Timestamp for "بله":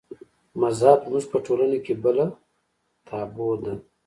2.03-2.25